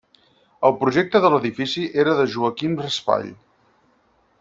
El 0.69 0.73
projecte 0.83 1.21
de 1.25 1.31
l'edifici 1.35 1.85
era 2.05 2.17
de 2.21 2.27
Joaquim 2.37 2.77
Raspall. 2.87 3.33